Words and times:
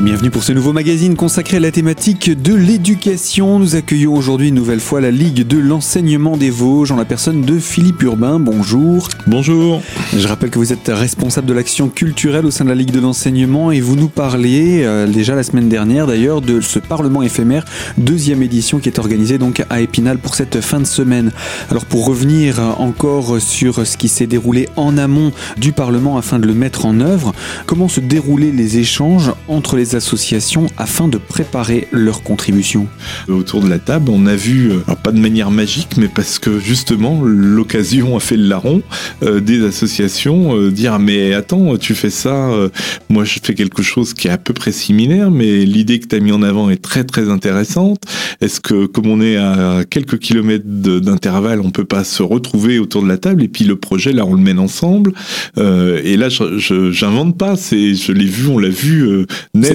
Et 0.00 0.02
bienvenue 0.02 0.30
pour 0.30 0.44
ce 0.44 0.52
nouveau 0.52 0.72
magazine 0.72 1.14
consacré 1.14 1.58
à 1.58 1.60
la 1.60 1.70
thématique 1.70 2.30
de 2.30 2.54
l'éducation. 2.54 3.58
Nous 3.58 3.76
accueillons 3.76 4.14
aujourd'hui 4.14 4.48
une 4.48 4.54
nouvelle 4.54 4.80
fois 4.80 5.02
la 5.02 5.10
Ligue 5.10 5.46
de 5.46 5.58
l'enseignement 5.58 6.38
des 6.38 6.48
Vosges 6.48 6.90
en 6.90 6.96
la 6.96 7.04
personne 7.04 7.42
de 7.42 7.58
Philippe 7.58 8.02
Urbain. 8.02 8.40
Bonjour. 8.40 9.08
Bonjour. 9.26 9.82
Je 10.16 10.26
rappelle 10.26 10.48
que 10.48 10.58
vous 10.58 10.72
êtes 10.72 10.88
responsable 10.88 11.46
de 11.46 11.52
l'action 11.52 11.90
culturelle 11.90 12.46
au 12.46 12.50
sein 12.50 12.64
de 12.64 12.70
la 12.70 12.76
Ligue 12.76 12.92
de 12.92 13.00
l'enseignement 13.00 13.72
et 13.72 13.80
vous 13.80 13.94
nous 13.94 14.08
parliez 14.08 14.84
euh, 14.84 15.06
déjà 15.06 15.34
la 15.34 15.42
semaine 15.42 15.68
dernière 15.68 16.06
d'ailleurs 16.06 16.40
de 16.40 16.62
ce 16.62 16.78
Parlement 16.78 17.22
éphémère, 17.22 17.66
deuxième 17.98 18.42
édition 18.42 18.78
qui 18.78 18.88
est 18.88 18.98
organisée 18.98 19.36
donc 19.36 19.62
à 19.68 19.82
Épinal 19.82 20.16
pour 20.16 20.34
cette 20.34 20.62
fin 20.62 20.80
de 20.80 20.86
semaine. 20.86 21.30
Alors 21.70 21.84
pour 21.84 22.06
revenir 22.06 22.58
encore 22.80 23.38
sur 23.38 23.86
ce 23.86 23.98
qui 23.98 24.08
s'est 24.08 24.26
déroulé 24.26 24.66
en 24.76 24.96
amont 24.96 25.30
du 25.58 25.72
Parlement 25.72 26.16
afin 26.16 26.38
de 26.38 26.46
le 26.46 26.54
mettre 26.54 26.86
en 26.86 27.00
œuvre, 27.00 27.34
comment 27.66 27.88
se 27.88 28.00
déroulaient 28.00 28.52
les 28.52 28.78
échanges 28.78 29.32
entre 29.46 29.76
les 29.76 29.89
associations 29.94 30.66
afin 30.76 31.08
de 31.08 31.18
préparer 31.18 31.88
leurs 31.92 32.22
contributions 32.22 32.50
Autour 33.28 33.62
de 33.62 33.68
la 33.68 33.78
table, 33.78 34.10
on 34.10 34.26
a 34.26 34.34
vu, 34.34 34.70
euh, 34.70 34.78
alors 34.86 34.98
pas 34.98 35.12
de 35.12 35.20
manière 35.20 35.50
magique, 35.50 35.96
mais 35.96 36.08
parce 36.08 36.38
que 36.38 36.58
justement 36.58 37.22
l'occasion 37.22 38.16
a 38.16 38.20
fait 38.20 38.36
le 38.36 38.46
larron, 38.46 38.82
euh, 39.22 39.40
des 39.40 39.64
associations 39.64 40.56
euh, 40.56 40.70
dire 40.70 40.98
mais 40.98 41.34
attends, 41.34 41.76
tu 41.76 41.94
fais 41.94 42.10
ça, 42.10 42.50
moi 43.08 43.24
je 43.24 43.38
fais 43.42 43.54
quelque 43.54 43.82
chose 43.82 44.14
qui 44.14 44.28
est 44.28 44.30
à 44.30 44.38
peu 44.38 44.52
près 44.52 44.72
similaire, 44.72 45.30
mais 45.30 45.64
l'idée 45.64 46.00
que 46.00 46.06
tu 46.06 46.16
as 46.16 46.20
mis 46.20 46.32
en 46.32 46.42
avant 46.42 46.70
est 46.70 46.82
très 46.82 47.04
très 47.04 47.28
intéressante. 47.28 48.02
Est-ce 48.40 48.60
que 48.60 48.86
comme 48.86 49.06
on 49.06 49.20
est 49.20 49.36
à 49.36 49.82
quelques 49.88 50.18
kilomètres 50.18 50.64
d'intervalle, 50.66 51.60
on 51.60 51.70
peut 51.70 51.84
pas 51.84 52.04
se 52.04 52.22
retrouver 52.22 52.78
autour 52.78 53.02
de 53.02 53.08
la 53.08 53.18
table? 53.18 53.42
Et 53.42 53.48
puis 53.48 53.64
le 53.64 53.76
projet 53.76 54.12
là 54.12 54.24
on 54.26 54.34
le 54.34 54.42
mène 54.42 54.58
ensemble. 54.58 55.12
Et 55.56 56.16
là 56.16 56.28
je 56.28 56.90
j'invente 56.90 57.36
pas, 57.36 57.56
c'est 57.56 57.94
je 57.94 58.12
l'ai 58.12 58.26
vu, 58.26 58.48
on 58.48 58.58
l'a 58.58 58.68
vu 58.68 59.26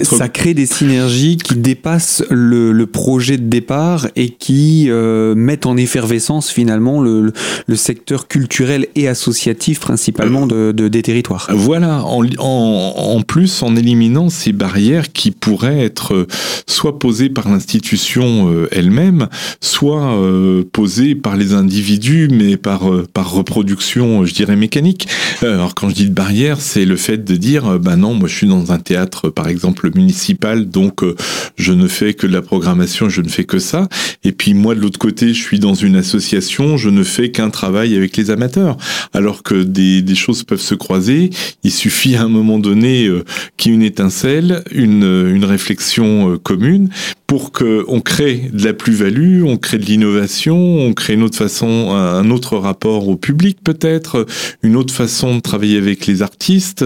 ça 0.06 0.30
crée 0.30 0.54
des 0.54 0.66
synergies 0.66 1.38
qui 1.38 1.56
dépassent 1.56 2.24
le, 2.30 2.72
le 2.72 2.86
projet 2.86 3.38
de 3.38 3.48
départ 3.48 4.08
et 4.16 4.30
qui 4.30 4.86
euh, 4.90 5.36
mettent 5.36 5.66
en 5.66 5.78
effervescence 5.78 6.50
finalement 6.50 7.02
le, 7.02 7.34
le, 7.68 7.76
secteur 7.76 8.28
culturel 8.28 8.88
et 8.96 9.08
associatif 9.08 9.80
principalement 9.80 10.48
de, 10.48 10.72
de 10.72 10.88
des 10.88 11.02
territoires. 11.02 11.48
Voilà, 11.54 12.04
en, 12.06 12.24
en, 12.40 12.94
en, 12.98 13.22
plus 13.22 13.64
en 13.64 13.76
éliminant 13.76 14.30
ces 14.30 14.54
barrières 14.54 15.12
qui 15.12 15.32
pourraient 15.32 15.84
être 15.84 16.28
soit 16.68 17.00
posées 17.00 17.30
par 17.30 17.50
l'institution 17.50 18.50
euh, 18.50 18.68
elle-même, 18.72 19.28
soit 19.62 20.14
euh, 20.16 20.64
posées 20.72 21.16
par 21.16 21.36
les 21.36 21.54
individus, 21.54 22.30
mais 22.32 22.58
par, 22.58 22.92
euh, 22.92 23.06
par 23.14 23.32
reproduction, 23.32 24.26
je 24.26 24.34
dirais, 24.34 24.56
mécanique. 24.56 25.08
Alors 25.42 25.76
quand 25.76 25.90
je 25.90 25.96
dis 25.96 26.10
de 26.10 26.14
barrière, 26.14 26.60
c'est 26.60 26.86
le 26.86 26.96
fait 26.96 27.24
de 27.24 27.36
dire, 27.36 27.80
ben 27.80 27.98
non, 27.98 28.14
moi 28.14 28.28
je 28.28 28.36
suis 28.36 28.48
dans 28.48 28.72
un 28.72 28.80
théâtre 28.80 29.30
par 29.30 29.48
exemple 29.48 29.85
municipal, 29.94 30.70
donc 30.70 31.04
euh, 31.04 31.16
je 31.58 31.74
ne 31.74 31.88
fais 31.88 32.14
que 32.14 32.28
de 32.28 32.34
la 32.34 32.42
programmation, 32.42 33.10
je 33.10 33.22
ne 33.22 33.30
fais 33.30 33.44
que 33.44 33.60
ça. 33.60 33.88
Et 34.24 34.32
puis 34.32 34.54
moi 34.54 34.76
de 34.76 34.82
l'autre 34.82 35.00
côté, 35.00 35.34
je 35.34 35.42
suis 35.42 35.60
dans 35.60 35.74
une 35.74 35.96
association, 35.96 36.78
je 36.78 36.90
ne 36.90 37.04
fais 37.04 37.32
qu'un 37.32 37.50
travail 37.50 37.96
avec 37.96 38.18
les 38.18 38.32
amateurs. 38.32 38.78
Alors 39.14 39.44
que 39.44 39.64
des, 39.64 40.02
des, 40.02 40.16
choses 40.16 40.44
peuvent 40.44 40.62
se 40.62 40.76
croiser, 40.76 41.30
il 41.64 41.72
suffit 41.72 42.16
à 42.16 42.24
un 42.24 42.30
moment 42.30 42.60
donné 42.60 43.06
euh, 43.06 43.24
qu'il 43.58 43.72
y 43.72 43.76
ait 43.76 43.78
une 43.78 43.84
étincelle, 43.84 44.64
une, 44.72 45.04
une 45.04 45.46
réflexion 45.46 46.32
euh, 46.32 46.38
commune 46.38 46.90
pour 47.28 47.52
qu'on 47.52 48.02
crée 48.02 48.50
de 48.54 48.64
la 48.64 48.74
plus-value, 48.74 49.44
on 49.44 49.58
crée 49.58 49.80
de 49.80 49.86
l'innovation, 49.86 50.58
on 50.58 50.94
crée 50.94 51.14
une 51.14 51.24
autre 51.24 51.38
façon, 51.38 51.92
un 51.92 52.30
autre 52.30 52.58
rapport 52.58 53.08
au 53.08 53.16
public 53.16 53.58
peut-être, 53.64 54.28
une 54.62 54.76
autre 54.76 54.94
façon 54.94 55.36
de 55.36 55.42
travailler 55.42 55.78
avec 55.78 56.06
les 56.06 56.22
artistes, 56.22 56.86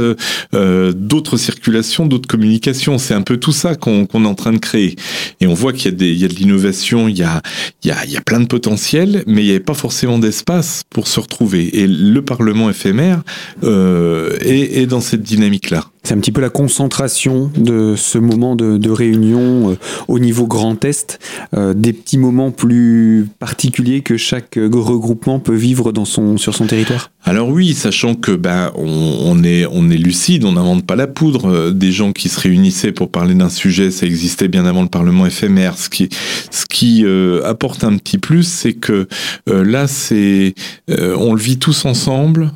euh, 0.53 0.93
d'autres 0.93 1.37
circulations, 1.37 2.05
d'autres 2.05 2.27
communications. 2.27 2.88
C'est 2.97 3.13
un 3.13 3.21
peu 3.21 3.37
tout 3.37 3.51
ça 3.51 3.75
qu'on 3.75 4.05
est 4.05 4.27
en 4.27 4.35
train 4.35 4.53
de 4.53 4.57
créer. 4.57 4.95
Et 5.39 5.47
on 5.47 5.53
voit 5.53 5.73
qu'il 5.73 5.91
y 5.91 6.23
a, 6.23 6.27
de 6.27 6.33
l'innovation, 6.33 7.07
il 7.07 7.17
y 7.17 7.23
a, 7.23 7.41
plein 8.25 8.39
de 8.39 8.47
potentiel, 8.47 9.23
mais 9.27 9.41
il 9.41 9.45
n'y 9.45 9.51
avait 9.51 9.59
pas 9.59 9.73
forcément 9.73 10.19
d'espace 10.19 10.83
pour 10.89 11.07
se 11.07 11.19
retrouver. 11.19 11.79
Et 11.79 11.87
le 11.87 12.21
Parlement 12.21 12.69
éphémère 12.69 13.21
euh, 13.63 14.37
est, 14.41 14.85
dans 14.85 15.01
cette 15.01 15.23
dynamique-là. 15.23 15.85
C'est 16.03 16.13
un 16.13 16.19
petit 16.19 16.31
peu 16.31 16.41
la 16.41 16.49
concentration 16.49 17.51
de 17.55 17.95
ce 17.95 18.17
moment 18.17 18.55
de, 18.55 18.89
réunion 18.89 19.71
euh, 19.71 19.75
au 20.07 20.17
niveau 20.17 20.47
Grand 20.47 20.83
Est, 20.83 21.19
euh, 21.55 21.73
des 21.73 21.93
petits 21.93 22.17
moments 22.17 22.51
plus 22.51 23.27
particuliers 23.39 24.01
que 24.01 24.17
chaque 24.17 24.55
regroupement 24.55 25.39
peut 25.39 25.55
vivre 25.55 25.91
sur 26.37 26.55
son 26.55 26.65
territoire? 26.65 27.11
Alors 27.25 27.49
oui, 27.49 27.73
sachant 27.73 28.15
que 28.15 28.31
ben 28.31 28.71
on, 28.75 29.43
est 29.43 29.65
on 29.65 29.89
est 29.89 29.97
lucide, 29.97 30.45
on 30.45 30.53
n'invente 30.53 30.85
pas 30.85 30.95
la 30.95 31.07
poudre. 31.07 31.49
Euh, 31.49 31.71
des 31.71 31.91
gens 31.91 32.11
qui 32.11 32.29
se 32.29 32.39
réunissaient 32.39 32.91
pour 32.91 33.11
parler 33.11 33.35
d'un 33.35 33.49
sujet, 33.49 33.91
ça 33.91 34.05
existait 34.05 34.47
bien 34.47 34.65
avant 34.65 34.81
le 34.81 34.87
Parlement 34.87 35.25
éphémère. 35.25 35.75
Ce 35.77 35.89
qui 35.89 37.05
euh, 37.05 37.45
apporte 37.45 37.83
un 37.83 37.97
petit 37.97 38.17
plus, 38.17 38.43
c'est 38.43 38.73
que 38.73 39.07
là 39.47 39.87
c'est 39.87 40.55
on 40.87 41.33
le 41.33 41.41
vit 41.41 41.59
tous 41.59 41.85
ensemble 41.85 42.51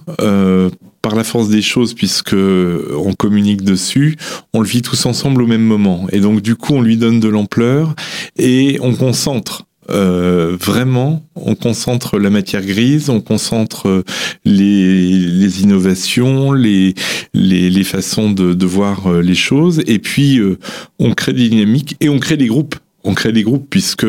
par 1.04 1.16
la 1.16 1.26
force 1.26 1.50
des 1.50 1.62
choses, 1.62 1.94
puisque 1.94 2.34
on 2.34 3.14
communique 3.14 3.62
dessus, 3.62 4.16
on 4.54 4.62
le 4.62 4.68
vit 4.68 4.82
tous 4.82 5.06
ensemble 5.06 5.42
au 5.42 5.48
même 5.48 5.64
moment. 5.64 6.08
Et 6.12 6.22
donc 6.22 6.42
du 6.42 6.56
coup, 6.56 6.74
on 6.74 6.82
lui 6.82 6.98
donne 6.98 7.20
de 7.20 7.28
l'ampleur 7.28 7.94
et 8.38 8.80
on 8.82 8.96
concentre. 8.96 9.66
Euh, 9.90 10.56
vraiment, 10.60 11.24
on 11.36 11.56
concentre 11.56 12.18
la 12.18 12.30
matière 12.30 12.66
grise, 12.66 13.10
on 13.10 13.22
concentre 13.22 14.04
les, 14.46 15.10
les 15.10 15.62
innovations, 15.62 16.54
les, 16.54 16.94
les, 17.34 17.84
façons 17.84 18.32
de, 18.32 18.54
de, 18.54 18.66
voir 18.66 19.08
euh, 19.08 19.22
les 19.22 19.36
choses, 19.36 19.82
et 19.88 20.00
puis 20.00 20.40
euh, 20.40 20.58
on 21.00 21.14
crée 21.14 21.34
des 21.34 21.50
dynamiques 21.50 21.98
et 22.00 22.10
on 22.10 22.20
crée 22.20 22.38
des 22.38 22.48
groupes 22.48 22.76
on 23.04 23.14
crée 23.14 23.32
des 23.32 23.44
groupes 23.44 23.68
puisque 23.70 24.06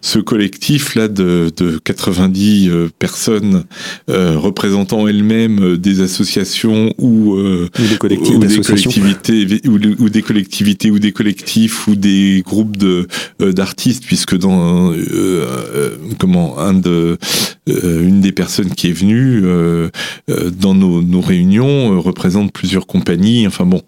ce 0.00 0.18
collectif 0.18 0.94
là 0.94 1.08
de, 1.08 1.50
de 1.56 1.78
90 1.78 2.68
euh, 2.68 2.88
personnes 2.98 3.64
euh, 4.08 4.38
représentant 4.38 5.08
elles-mêmes 5.08 5.62
euh, 5.62 5.76
des 5.76 6.00
associations 6.00 6.94
ou, 6.98 7.34
euh, 7.34 7.68
ou 7.78 7.86
des, 7.86 7.98
collectifs, 7.98 8.34
ou 8.34 8.38
des 8.38 8.60
collectivités 8.60 9.46
ou, 9.66 9.78
ou, 9.98 10.08
des 10.08 10.22
collectivités 10.22 10.90
ou 10.90 10.98
des 10.98 11.12
collectifs 11.12 11.88
ou 11.88 11.96
des 11.96 12.42
groupes 12.44 12.76
de 12.76 13.06
d'artistes 13.40 14.04
puisque 14.04 14.36
dans 14.36 14.92
comment 16.18 16.58
un 16.58 16.74
de 16.74 17.18
une 17.66 18.20
des 18.20 18.32
personnes 18.32 18.70
qui 18.70 18.88
est 18.88 18.92
venue 18.92 19.42
dans 20.60 20.74
nos, 20.74 21.02
nos 21.02 21.20
réunions 21.20 22.00
représente 22.00 22.52
plusieurs 22.52 22.86
compagnies 22.86 23.46
enfin 23.46 23.66
bon 23.66 23.82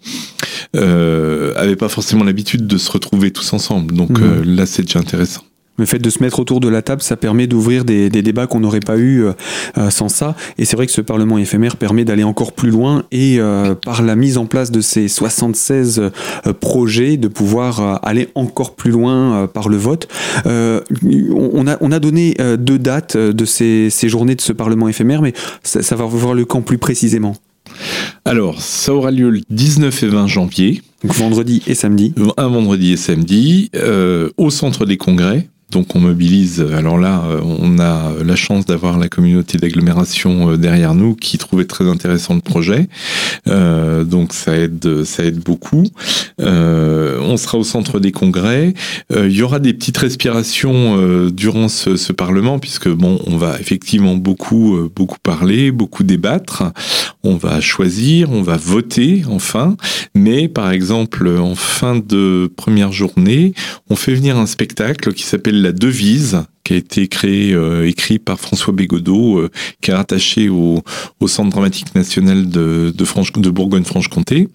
euh, 0.75 1.53
avaient 1.57 1.75
pas 1.75 1.89
forcément 1.89 2.23
l'habitude 2.23 2.65
de 2.65 2.77
se 2.77 2.89
retrouver 2.91 3.31
tous 3.31 3.51
ensemble. 3.53 3.93
Donc 3.93 4.11
mmh. 4.11 4.40
Euh, 4.41 4.45
là, 4.45 4.65
c'est 4.65 4.83
déjà 4.83 4.99
intéressant. 4.99 5.43
Le 5.77 5.87
fait 5.87 5.99
de 5.99 6.09
se 6.11 6.21
mettre 6.21 6.39
autour 6.39 6.59
de 6.59 6.67
la 6.67 6.83
table, 6.83 7.01
ça 7.01 7.15
permet 7.15 7.47
d'ouvrir 7.47 7.85
des, 7.85 8.09
débats 8.09 8.45
qu'on 8.45 8.59
n'aurait 8.59 8.81
pas 8.81 8.97
eu 8.97 9.23
euh, 9.23 9.89
sans 9.89 10.09
ça. 10.09 10.35
Et 10.59 10.65
c'est 10.65 10.75
vrai 10.75 10.85
que 10.85 10.91
ce 10.91 11.01
Parlement 11.01 11.39
éphémère 11.39 11.75
permet 11.75 12.05
d'aller 12.05 12.23
encore 12.23 12.51
plus 12.51 12.69
loin 12.69 13.03
et 13.11 13.39
euh, 13.39 13.73
par 13.73 14.03
la 14.03 14.15
mise 14.15 14.37
en 14.37 14.45
place 14.45 14.69
de 14.69 14.79
ces 14.81 15.07
76 15.07 15.99
euh, 16.45 16.53
projets, 16.53 17.17
de 17.17 17.27
pouvoir 17.27 17.79
euh, 17.79 17.95
aller 18.03 18.29
encore 18.35 18.75
plus 18.75 18.91
loin 18.91 19.33
euh, 19.33 19.47
par 19.47 19.69
le 19.69 19.77
vote. 19.77 20.07
On 20.45 21.67
a, 21.67 21.77
on, 21.81 21.91
a, 21.91 21.99
donné 21.99 22.35
deux 22.59 22.77
dates 22.77 23.17
de 23.17 23.45
ces, 23.45 23.89
ces, 23.89 24.09
journées 24.09 24.35
de 24.35 24.41
ce 24.41 24.53
Parlement 24.53 24.87
éphémère, 24.87 25.21
mais 25.23 25.33
ça, 25.63 25.81
ça 25.81 25.95
va 25.95 26.05
voir 26.05 26.33
le 26.33 26.45
camp 26.45 26.61
plus 26.61 26.77
précisément. 26.77 27.35
Alors, 28.25 28.61
ça 28.61 28.93
aura 28.93 29.11
lieu 29.11 29.29
le 29.29 29.41
19 29.49 30.03
et 30.03 30.07
20 30.07 30.27
janvier. 30.27 30.81
Donc 31.03 31.13
vendredi 31.13 31.63
et 31.67 31.75
samedi. 31.75 32.13
Un 32.37 32.47
vendredi 32.47 32.93
et 32.93 32.97
samedi, 32.97 33.69
euh, 33.75 34.29
au 34.37 34.49
centre 34.49 34.85
des 34.85 34.97
congrès. 34.97 35.47
Donc 35.71 35.95
on 35.95 35.99
mobilise, 35.99 36.61
alors 36.75 36.97
là, 36.97 37.23
euh, 37.25 37.39
on 37.43 37.79
a 37.79 38.11
la 38.23 38.35
chance 38.35 38.65
d'avoir 38.65 38.99
la 38.99 39.07
communauté 39.07 39.57
d'agglomération 39.57 40.51
euh, 40.51 40.57
derrière 40.57 40.93
nous 40.93 41.15
qui 41.15 41.37
trouvait 41.37 41.65
très 41.65 41.87
intéressant 41.87 42.35
le 42.35 42.41
projet. 42.41 42.89
Euh, 43.47 44.03
donc 44.03 44.33
ça 44.33 44.57
aide, 44.57 45.05
ça 45.05 45.23
aide 45.23 45.39
beaucoup. 45.39 45.85
Euh, 46.41 47.19
on 47.21 47.37
sera 47.37 47.57
au 47.57 47.63
centre 47.63 47.99
des 47.99 48.11
congrès. 48.11 48.73
Euh, 49.13 49.29
il 49.29 49.35
y 49.35 49.43
aura 49.43 49.59
des 49.59 49.73
petites 49.73 49.97
respirations 49.97 50.97
euh, 50.97 51.31
durant 51.31 51.69
ce, 51.69 51.95
ce, 51.95 52.11
Parlement, 52.11 52.59
puisque 52.59 52.89
bon, 52.89 53.19
on 53.25 53.37
va 53.37 53.57
effectivement 53.59 54.15
beaucoup, 54.15 54.77
beaucoup 54.93 55.17
parler, 55.23 55.71
beaucoup 55.71 56.03
débattre. 56.03 56.63
On 57.23 57.35
va 57.35 57.61
choisir, 57.61 58.31
on 58.31 58.41
va 58.41 58.57
voter 58.57 59.23
enfin. 59.29 59.77
Mais 60.15 60.47
par 60.47 60.71
exemple, 60.71 61.27
en 61.27 61.55
fin 61.55 61.95
de 61.95 62.51
première 62.55 62.91
journée, 62.91 63.53
on 63.89 63.95
fait 63.95 64.15
venir 64.15 64.37
un 64.37 64.47
spectacle 64.47 65.13
qui 65.13 65.23
s'appelle 65.23 65.61
La 65.61 65.71
Devise, 65.71 66.43
qui 66.63 66.73
a 66.73 66.77
été 66.77 67.07
créé, 67.07 67.55
écrit 67.85 68.19
par 68.19 68.39
François 68.39 68.73
Bégodeau, 68.73 69.47
qui 69.81 69.91
est 69.91 69.93
rattaché 69.93 70.49
au, 70.49 70.83
au 71.19 71.27
Centre 71.27 71.49
dramatique 71.49 71.93
national 71.95 72.49
de, 72.49 72.93
de, 72.95 73.41
de 73.41 73.49
Bourgogne-Franche-Comté. 73.49 74.47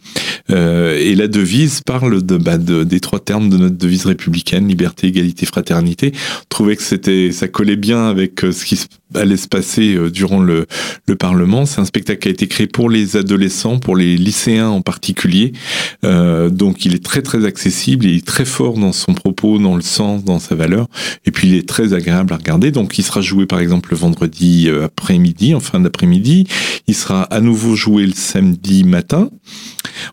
et 0.48 1.14
la 1.14 1.28
devise 1.28 1.80
parle 1.80 2.22
de, 2.22 2.36
bah, 2.36 2.58
de, 2.58 2.84
des 2.84 3.00
trois 3.00 3.20
termes 3.20 3.48
de 3.48 3.56
notre 3.56 3.76
devise 3.76 4.06
républicaine, 4.06 4.68
liberté, 4.68 5.08
égalité, 5.08 5.46
fraternité. 5.46 6.12
On 6.14 6.46
trouvait 6.48 6.76
que 6.76 7.30
ça 7.32 7.48
collait 7.48 7.76
bien 7.76 8.06
avec 8.06 8.40
ce 8.40 8.64
qui 8.64 8.84
allait 9.14 9.36
se 9.36 9.48
passer 9.48 9.96
durant 10.10 10.40
le, 10.40 10.66
le 11.06 11.16
Parlement. 11.16 11.66
C'est 11.66 11.80
un 11.80 11.84
spectacle 11.84 12.20
qui 12.20 12.28
a 12.28 12.30
été 12.30 12.46
créé 12.48 12.66
pour 12.66 12.90
les 12.90 13.16
adolescents, 13.16 13.78
pour 13.78 13.96
les 13.96 14.16
lycéens 14.16 14.68
en 14.68 14.82
particulier. 14.82 15.52
Euh, 16.04 16.50
donc 16.50 16.84
il 16.84 16.94
est 16.94 17.04
très 17.04 17.22
très 17.22 17.44
accessible, 17.44 18.06
il 18.06 18.16
est 18.16 18.26
très 18.26 18.44
fort 18.44 18.74
dans 18.78 18.92
son 18.92 19.14
propos, 19.14 19.58
dans 19.58 19.76
le 19.76 19.82
sens, 19.82 20.24
dans 20.24 20.38
sa 20.38 20.54
valeur. 20.54 20.88
Et 21.24 21.30
puis 21.30 21.48
il 21.48 21.54
est 21.54 21.68
très 21.68 21.92
agréable 21.96 22.32
à 22.32 22.37
regarder. 22.37 22.70
Donc 22.70 22.98
il 22.98 23.02
sera 23.02 23.20
joué 23.20 23.46
par 23.46 23.58
exemple 23.58 23.90
le 23.90 23.96
vendredi 23.96 24.69
euh, 24.69 24.84
après-midi, 24.84 25.54
en 25.54 25.60
fin 25.60 25.81
d'après-midi. 25.81 26.46
Il 26.87 26.94
sera 26.94 27.22
à 27.25 27.40
nouveau 27.40 27.75
joué 27.75 28.06
le 28.06 28.12
samedi 28.14 28.84
matin. 28.84 29.31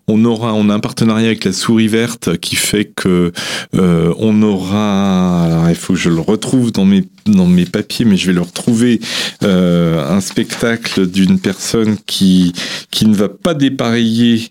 On 0.07 0.23
aura, 0.25 0.53
on 0.53 0.69
a 0.69 0.73
un 0.73 0.79
partenariat 0.79 1.27
avec 1.27 1.43
la 1.43 1.53
Souris 1.53 1.87
Verte 1.87 2.37
qui 2.37 2.55
fait 2.55 2.85
que 2.85 3.31
euh, 3.75 4.13
on 4.17 4.41
aura. 4.41 5.67
Il 5.69 5.75
faut 5.75 5.93
que 5.93 5.99
je 5.99 6.09
le 6.09 6.19
retrouve 6.19 6.71
dans 6.71 6.85
mes 6.85 7.03
dans 7.25 7.47
mes 7.47 7.65
papiers, 7.65 8.05
mais 8.05 8.17
je 8.17 8.27
vais 8.27 8.33
le 8.33 8.41
retrouver. 8.41 8.99
Euh, 9.43 10.09
un 10.09 10.21
spectacle 10.21 11.07
d'une 11.07 11.39
personne 11.39 11.97
qui 12.05 12.53
qui 12.91 13.05
ne 13.05 13.15
va 13.15 13.29
pas 13.29 13.53
dépareiller 13.53 14.49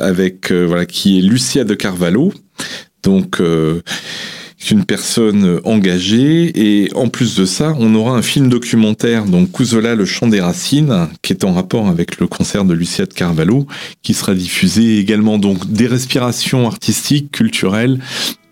avec 0.00 0.52
voilà 0.52 0.86
qui 0.86 1.18
est 1.18 1.22
Lucia 1.22 1.64
de 1.64 1.74
Carvalho. 1.74 2.32
Donc 3.02 3.40
une 4.70 4.84
personne 4.84 5.60
engagée 5.64 6.52
et 6.54 6.92
en 6.94 7.08
plus 7.08 7.36
de 7.36 7.44
ça, 7.44 7.74
on 7.78 7.94
aura 7.94 8.16
un 8.16 8.22
film 8.22 8.48
documentaire 8.48 9.24
donc 9.24 9.50
Cousola 9.50 9.94
le 9.94 10.04
chant 10.04 10.26
des 10.26 10.40
racines 10.40 11.08
qui 11.22 11.32
est 11.32 11.44
en 11.44 11.52
rapport 11.52 11.88
avec 11.88 12.18
le 12.18 12.26
concert 12.26 12.64
de 12.64 12.74
Lucia 12.74 13.06
Carvalho 13.06 13.66
qui 14.02 14.14
sera 14.14 14.34
diffusé 14.34 14.98
également. 14.98 15.38
Donc 15.38 15.70
des 15.70 15.86
respirations 15.86 16.66
artistiques, 16.66 17.30
culturelles 17.30 18.00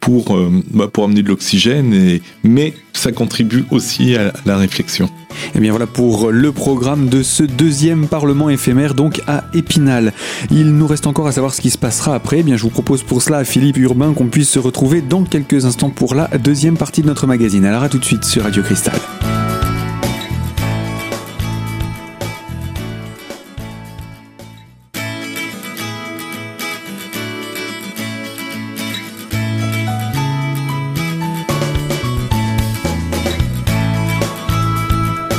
pour, 0.07 0.37
euh, 0.37 0.63
bah, 0.71 0.87
pour 0.87 1.03
amener 1.03 1.25
de 1.25 1.29
l'oxygène, 1.29 2.21
mais 2.45 2.75
ça 2.93 3.11
contribue 3.11 3.65
aussi 3.73 4.15
à 4.15 4.33
la 4.45 4.57
réflexion. 4.57 5.07
Et 5.07 5.57
eh 5.57 5.59
bien 5.59 5.73
voilà 5.73 5.89
pour 5.89 6.31
le 6.31 6.53
programme 6.53 7.09
de 7.09 7.25
ce 7.25 7.43
deuxième 7.43 8.07
Parlement 8.07 8.49
éphémère, 8.49 8.95
donc 8.95 9.21
à 9.27 9.43
Épinal. 9.53 10.13
Il 10.53 10.77
nous 10.77 10.87
reste 10.87 11.09
encore 11.09 11.27
à 11.27 11.33
savoir 11.33 11.55
ce 11.55 11.61
qui 11.61 11.71
se 11.71 11.79
passera 11.79 12.15
après. 12.15 12.39
Eh 12.39 12.43
bien, 12.45 12.57
je 12.57 12.63
vous 12.63 12.71
propose 12.71 13.03
pour 13.03 13.21
cela, 13.21 13.45
Philippe 13.45 13.79
Urbain, 13.79 14.13
qu'on 14.13 14.29
puisse 14.29 14.49
se 14.49 14.61
retrouver 14.61 15.03
dans 15.03 15.25
quelques 15.25 15.65
instants 15.65 15.91
pour 15.91 16.15
la 16.15 16.29
deuxième 16.39 16.77
partie 16.77 17.03
de 17.03 17.09
notre 17.09 17.27
magazine. 17.27 17.65
Alors 17.65 17.83
à 17.83 17.89
tout 17.89 17.99
de 17.99 18.05
suite 18.05 18.25
sur 18.25 18.45
Radio 18.45 18.63
Cristal. 18.63 18.95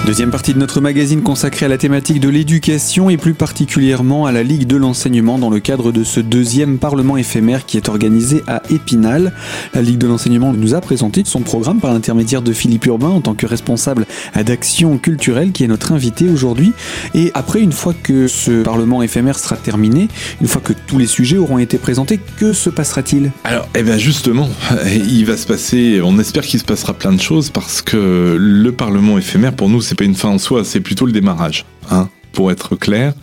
Deuxième 0.08 0.32
partie 0.32 0.54
de 0.54 0.58
notre 0.58 0.80
magazine 0.80 1.22
consacrée 1.22 1.66
à 1.66 1.70
la 1.70 1.78
thématique 1.78 2.22
de 2.22 2.30
l'éducation 2.30 3.10
et 3.10 3.18
plus 3.18 3.34
particulièrement 3.34 4.26
à 4.26 4.32
la 4.32 4.42
Ligue 4.42 4.66
de 4.66 4.78
l'enseignement 4.78 5.38
dans 5.38 5.50
le 5.50 5.60
cadre 5.60 5.92
de 5.92 6.06
ce 6.06 6.22
deuxième 6.22 6.78
Parlement 6.78 7.18
éphémère 7.18 7.66
qui 7.66 7.76
est 7.76 7.90
organisé 7.90 8.42
à 8.48 8.62
Épinal. 8.70 9.34
La 9.74 9.82
Ligue 9.82 9.98
de 9.98 10.08
l'enseignement 10.08 10.54
nous 10.54 10.76
a 10.76 10.80
présenté 10.80 11.24
son 11.26 11.42
programme 11.42 11.82
par 11.82 11.92
l'intermédiaire 11.92 12.42
de 12.42 12.54
Philippe 12.54 12.86
Urbain 12.86 13.10
en 13.10 13.20
tant 13.20 13.34
que 13.34 13.46
responsable 13.46 14.06
d'action 14.34 14.98
culturelle 14.98 15.52
qui 15.52 15.66
est 15.66 15.68
notre 15.68 15.92
invité 15.92 16.30
aujourd'hui. 16.30 16.72
Et 17.14 17.32
après, 17.34 17.60
une 17.60 17.74
fois 17.74 17.94
que 17.94 18.30
ce 18.30 18.64
Parlement 18.64 19.04
éphémère 19.04 19.38
sera 19.38 19.58
terminé, 19.58 20.08
une 20.40 20.48
fois 20.48 20.62
que 20.62 20.72
tous 20.72 21.00
les 21.00 21.08
sujets 21.08 21.38
auront 21.38 21.58
été 21.58 21.78
présentés, 21.78 22.18
que 22.38 22.54
se 22.54 22.70
passera-t-il? 22.70 23.34
Alors, 23.44 23.68
eh 23.76 23.84
bien 23.84 23.98
justement, 23.98 24.48
il 24.86 25.26
va 25.26 25.36
se 25.36 25.46
passer, 25.46 26.00
on 26.02 26.18
espère 26.18 26.44
qu'il 26.44 26.62
se 26.62 26.66
passera 26.66 26.94
plein 26.94 27.12
de 27.12 27.20
choses 27.20 27.50
parce 27.50 27.82
que 27.82 28.38
le 28.40 28.72
Parlement 28.72 29.18
éphémère 29.18 29.52
pour 29.52 29.68
nous 29.68 29.82
c'est 29.82 29.97
une 30.06 30.16
fin 30.16 30.30
en 30.30 30.38
soi, 30.38 30.64
c'est 30.64 30.82
plutôt 30.82 31.06
le 31.06 31.12
démarrage. 31.12 31.66
Hein 31.90 32.10
pour 32.38 32.52
être 32.52 32.76
clair. 32.76 33.16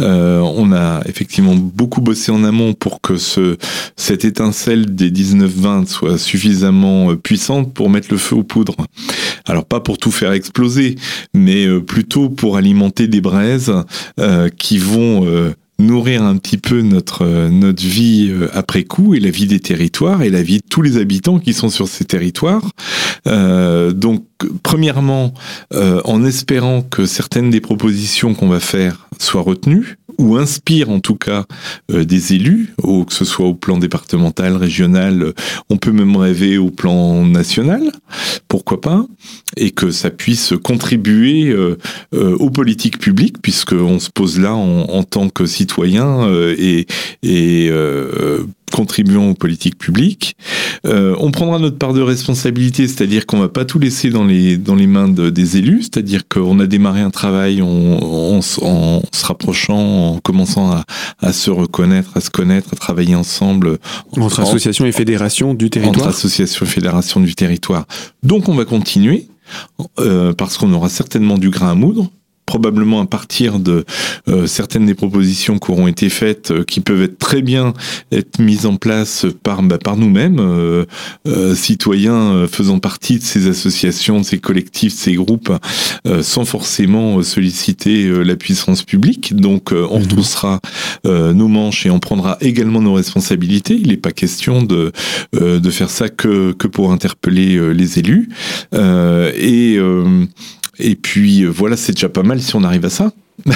Euh, 0.00 0.38
on 0.40 0.72
a 0.72 1.02
effectivement 1.04 1.54
beaucoup 1.54 2.00
bossé 2.00 2.32
en 2.32 2.42
amont 2.42 2.72
pour 2.72 3.02
que 3.02 3.18
ce, 3.18 3.58
cette 3.96 4.24
étincelle 4.24 4.94
des 4.94 5.10
19-20 5.10 5.86
soit 5.86 6.16
suffisamment 6.16 7.10
euh, 7.10 7.16
puissante 7.16 7.74
pour 7.74 7.90
mettre 7.90 8.08
le 8.10 8.16
feu 8.16 8.36
aux 8.36 8.44
poudres. 8.44 8.78
Alors 9.44 9.66
pas 9.66 9.80
pour 9.80 9.98
tout 9.98 10.10
faire 10.10 10.32
exploser, 10.32 10.94
mais 11.34 11.66
euh, 11.66 11.80
plutôt 11.80 12.30
pour 12.30 12.56
alimenter 12.56 13.08
des 13.08 13.20
braises 13.20 13.74
qui 14.56 14.78
vont 14.78 15.52
nourrir 15.82 16.22
un 16.22 16.36
petit 16.36 16.58
peu 16.58 16.80
notre 16.80 17.48
notre 17.48 17.82
vie 17.82 18.32
après 18.52 18.84
coup 18.84 19.14
et 19.14 19.20
la 19.20 19.30
vie 19.30 19.46
des 19.46 19.60
territoires 19.60 20.22
et 20.22 20.30
la 20.30 20.42
vie 20.42 20.58
de 20.58 20.66
tous 20.68 20.82
les 20.82 20.96
habitants 20.96 21.38
qui 21.38 21.52
sont 21.52 21.68
sur 21.68 21.88
ces 21.88 22.04
territoires. 22.04 22.70
Euh, 23.26 23.92
donc 23.92 24.24
premièrement, 24.62 25.32
euh, 25.74 26.00
en 26.04 26.24
espérant 26.24 26.82
que 26.82 27.06
certaines 27.06 27.50
des 27.50 27.60
propositions 27.60 28.34
qu'on 28.34 28.48
va 28.48 28.60
faire 28.60 29.08
soient 29.22 29.42
retenues, 29.42 29.98
ou 30.18 30.36
inspirent 30.36 30.90
en 30.90 31.00
tout 31.00 31.14
cas 31.14 31.46
euh, 31.90 32.04
des 32.04 32.34
élus, 32.34 32.74
que 32.82 33.14
ce 33.14 33.24
soit 33.24 33.46
au 33.46 33.54
plan 33.54 33.78
départemental, 33.78 34.56
régional, 34.56 35.32
on 35.70 35.76
peut 35.76 35.92
même 35.92 36.16
rêver 36.16 36.58
au 36.58 36.70
plan 36.70 37.24
national, 37.24 37.92
pourquoi 38.48 38.80
pas, 38.80 39.06
et 39.56 39.70
que 39.70 39.90
ça 39.90 40.10
puisse 40.10 40.54
contribuer 40.62 41.50
euh, 41.50 41.76
aux 42.12 42.50
politiques 42.50 42.98
publiques, 42.98 43.40
puisqu'on 43.42 43.98
se 43.98 44.10
pose 44.10 44.38
là 44.38 44.54
en, 44.54 44.82
en 44.82 45.02
tant 45.02 45.28
que 45.28 45.46
citoyen 45.46 46.28
et, 46.58 46.86
et 47.22 47.70
contribuant 48.72 49.30
aux 49.30 49.34
politiques 49.34 49.78
publiques. 49.78 50.36
Euh, 50.86 51.14
on 51.18 51.30
prendra 51.30 51.58
notre 51.58 51.78
part 51.78 51.92
de 51.92 52.00
responsabilité, 52.00 52.88
c'est-à-dire 52.88 53.26
qu'on 53.26 53.38
va 53.38 53.48
pas 53.48 53.64
tout 53.64 53.78
laisser 53.78 54.10
dans 54.10 54.24
les 54.24 54.56
dans 54.56 54.74
les 54.74 54.86
mains 54.86 55.08
des 55.08 55.56
élus, 55.56 55.82
c'est-à-dire 55.82 56.26
qu'on 56.28 56.58
a 56.60 56.66
démarré 56.66 57.00
un 57.00 57.10
travail 57.10 57.62
en, 57.62 58.40
se 58.42 59.24
rapprochant, 59.24 60.14
en 60.14 60.18
commençant 60.18 60.72
à, 60.72 60.84
à, 61.20 61.32
se 61.32 61.50
reconnaître, 61.50 62.10
à 62.16 62.20
se 62.20 62.30
connaître, 62.30 62.70
à 62.72 62.76
travailler 62.76 63.14
ensemble 63.14 63.78
entre 64.16 64.40
associations 64.40 64.86
et 64.86 64.92
fédérations 64.92 65.54
du 65.54 65.70
territoire. 65.70 65.96
Entre 65.96 66.08
associations 66.08 66.66
et 66.66 66.68
fédérations 66.68 67.20
du 67.20 67.34
territoire. 67.34 67.86
Donc 68.22 68.48
on 68.48 68.54
va 68.54 68.64
continuer 68.64 69.28
euh, 69.98 70.32
parce 70.32 70.56
qu'on 70.56 70.72
aura 70.72 70.88
certainement 70.88 71.38
du 71.38 71.50
grain 71.50 71.70
à 71.70 71.74
moudre 71.74 72.10
probablement 72.52 73.00
à 73.00 73.06
partir 73.06 73.58
de 73.58 73.86
euh, 74.28 74.46
certaines 74.46 74.84
des 74.84 74.92
propositions 74.92 75.58
qui 75.58 75.70
auront 75.70 75.86
été 75.86 76.10
faites, 76.10 76.50
euh, 76.50 76.64
qui 76.64 76.80
peuvent 76.80 77.00
être 77.00 77.18
très 77.18 77.40
bien 77.40 77.72
être 78.10 78.40
mises 78.40 78.66
en 78.66 78.76
place 78.76 79.24
par 79.42 79.62
bah, 79.62 79.78
par 79.78 79.96
nous-mêmes, 79.96 80.36
euh, 80.38 80.84
citoyens 81.54 82.46
faisant 82.50 82.78
partie 82.78 83.18
de 83.18 83.22
ces 83.22 83.46
associations, 83.46 84.20
de 84.20 84.24
ces 84.26 84.38
collectifs, 84.38 84.94
de 84.94 84.98
ces 84.98 85.14
groupes, 85.14 85.50
sans 86.20 86.44
forcément 86.44 87.22
solliciter 87.22 88.06
la 88.22 88.36
puissance 88.36 88.82
publique. 88.82 89.34
Donc 89.34 89.70
on 89.72 89.98
mhm. 89.98 90.02
retroussera 90.02 90.60
nos 91.04 91.48
manches 91.48 91.86
et 91.86 91.90
on 91.90 92.00
prendra 92.00 92.36
également 92.40 92.82
nos 92.82 92.94
responsabilités. 92.94 93.78
Il 93.80 93.88
n'est 93.88 93.96
pas 93.96 94.12
question 94.12 94.62
de 94.62 94.92
de 95.32 95.70
faire 95.70 95.90
ça 95.90 96.08
que 96.08 96.52
que 96.52 96.66
pour 96.66 96.92
interpeller 96.92 97.74
les 97.74 97.98
élus 97.98 98.28
et 98.72 99.78
et 100.78 100.94
puis 100.94 101.42
euh, 101.42 101.48
voilà, 101.48 101.76
c'est 101.76 101.92
déjà 101.92 102.08
pas 102.08 102.22
mal 102.22 102.40
si 102.40 102.54
on 102.56 102.64
arrive 102.64 102.84
à 102.84 102.90
ça. 102.90 103.12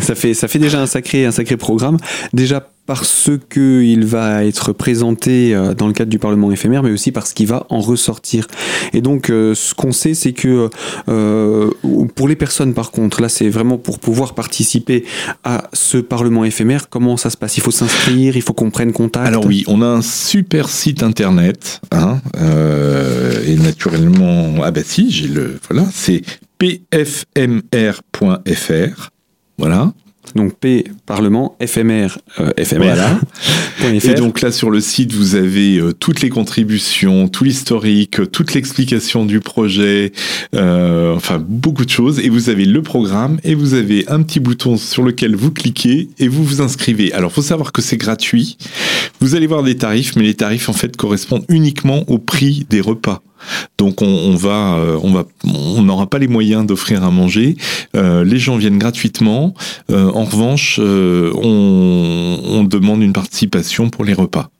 ça 0.00 0.14
fait 0.14 0.34
ça 0.34 0.48
fait 0.48 0.58
déjà 0.58 0.80
un 0.80 0.86
sacré 0.86 1.24
un 1.26 1.30
sacré 1.30 1.56
programme. 1.56 1.98
Déjà 2.32 2.68
parce 2.86 3.30
que 3.48 3.82
il 3.82 4.04
va 4.04 4.44
être 4.44 4.72
présenté 4.72 5.54
euh, 5.54 5.74
dans 5.74 5.86
le 5.86 5.92
cadre 5.92 6.10
du 6.10 6.18
Parlement 6.18 6.52
éphémère, 6.52 6.82
mais 6.82 6.90
aussi 6.90 7.12
parce 7.12 7.32
qu'il 7.32 7.46
va 7.46 7.66
en 7.70 7.80
ressortir. 7.80 8.46
Et 8.92 9.00
donc, 9.00 9.30
euh, 9.30 9.54
ce 9.54 9.74
qu'on 9.74 9.92
sait, 9.92 10.14
c'est 10.14 10.32
que 10.32 10.68
euh, 11.08 11.70
pour 12.14 12.28
les 12.28 12.36
personnes, 12.36 12.74
par 12.74 12.90
contre, 12.90 13.22
là, 13.22 13.28
c'est 13.28 13.48
vraiment 13.48 13.78
pour 13.78 13.98
pouvoir 13.98 14.34
participer 14.34 15.04
à 15.44 15.68
ce 15.72 15.98
Parlement 15.98 16.44
éphémère. 16.44 16.88
Comment 16.88 17.16
ça 17.16 17.30
se 17.30 17.36
passe? 17.36 17.56
Il 17.56 17.62
faut 17.62 17.70
s'inscrire, 17.70 18.36
il 18.36 18.42
faut 18.42 18.52
qu'on 18.52 18.70
prenne 18.70 18.92
contact? 18.92 19.26
Alors 19.26 19.46
oui, 19.46 19.64
on 19.66 19.80
a 19.80 19.86
un 19.86 20.02
super 20.02 20.68
site 20.68 21.02
internet, 21.02 21.80
hein, 21.90 22.20
et 23.46 23.56
naturellement, 23.56 24.56
ah 24.62 24.70
bah 24.70 24.82
si, 24.84 25.10
j'ai 25.10 25.28
le, 25.28 25.58
voilà, 25.70 25.86
c'est 25.92 26.22
pfmr.fr. 26.58 27.54
Voilà. 29.58 29.92
Donc 30.34 30.54
P 30.54 30.84
Parlement 31.06 31.56
FMR 31.60 32.08
euh. 32.40 32.50
Et 33.92 34.14
donc 34.14 34.40
là 34.40 34.50
sur 34.50 34.70
le 34.70 34.80
site 34.80 35.12
vous 35.12 35.34
avez 35.34 35.78
euh, 35.78 35.92
toutes 35.92 36.22
les 36.22 36.28
contributions, 36.28 37.28
tout 37.28 37.44
l'historique, 37.44 38.20
euh, 38.20 38.26
toute 38.26 38.54
l'explication 38.54 39.26
du 39.26 39.40
projet, 39.40 40.12
euh, 40.54 41.14
enfin 41.14 41.44
beaucoup 41.46 41.84
de 41.84 41.90
choses. 41.90 42.18
Et 42.20 42.28
vous 42.28 42.48
avez 42.48 42.64
le 42.64 42.82
programme 42.82 43.38
et 43.44 43.54
vous 43.54 43.74
avez 43.74 44.08
un 44.08 44.22
petit 44.22 44.40
bouton 44.40 44.76
sur 44.76 45.02
lequel 45.02 45.36
vous 45.36 45.50
cliquez 45.50 46.08
et 46.18 46.28
vous 46.28 46.42
vous 46.42 46.60
inscrivez. 46.60 47.12
Alors 47.12 47.32
faut 47.32 47.42
savoir 47.42 47.72
que 47.72 47.82
c'est 47.82 47.96
gratuit. 47.96 48.56
Vous 49.20 49.34
allez 49.34 49.46
voir 49.46 49.62
des 49.62 49.76
tarifs, 49.76 50.16
mais 50.16 50.22
les 50.22 50.34
tarifs 50.34 50.68
en 50.68 50.72
fait 50.72 50.96
correspondent 50.96 51.44
uniquement 51.48 52.04
au 52.08 52.18
prix 52.18 52.66
des 52.70 52.80
repas. 52.80 53.22
Donc 53.78 54.02
on, 54.02 54.34
va, 54.34 54.78
on 55.02 55.12
va, 55.12 55.24
on 55.44 55.82
n'aura 55.82 56.08
pas 56.08 56.18
les 56.18 56.28
moyens 56.28 56.66
d'offrir 56.66 57.02
à 57.04 57.10
manger. 57.10 57.56
les 57.94 58.38
gens 58.38 58.56
viennent 58.56 58.78
gratuitement. 58.78 59.54
en 59.92 60.24
revanche, 60.24 60.78
on, 60.80 62.38
on 62.44 62.64
demande 62.64 63.02
une 63.02 63.12
participation 63.12 63.90
pour 63.90 64.04
les 64.04 64.14
repas. 64.14 64.50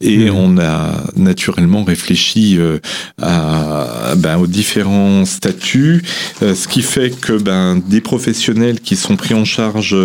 Et 0.00 0.30
mmh. 0.30 0.34
on 0.34 0.58
a 0.58 1.04
naturellement 1.16 1.84
réfléchi 1.84 2.58
euh, 2.58 2.78
à, 3.20 4.14
ben, 4.16 4.36
aux 4.38 4.46
différents 4.46 5.24
statuts, 5.24 6.02
euh, 6.42 6.54
ce 6.54 6.68
qui 6.68 6.82
fait 6.82 7.18
que 7.18 7.32
ben, 7.32 7.76
des 7.76 8.00
professionnels 8.00 8.80
qui 8.80 8.96
sont 8.96 9.16
pris 9.16 9.34
en 9.34 9.44
charge 9.44 9.96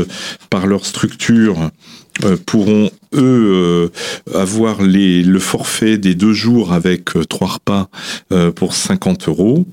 par 0.49 0.67
leur 0.67 0.85
structure 0.85 1.61
euh, 1.61 1.67
pourront 2.45 2.91
eux 3.15 3.91
avoir 4.33 4.81
les, 4.81 5.23
le 5.23 5.39
forfait 5.39 5.97
des 5.97 6.13
deux 6.15 6.33
jours 6.33 6.73
avec 6.73 7.09
trois 7.29 7.59
repas 7.59 7.89
pour 8.55 8.73
50 8.73 9.27
euros. 9.27 9.65